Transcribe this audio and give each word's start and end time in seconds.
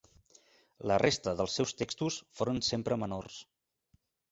La 0.91 0.97
resta 1.03 1.33
dels 1.41 1.59
seus 1.61 1.75
textos 1.83 2.19
foren 2.41 2.65
sempre 2.71 3.01
menors. 3.05 3.39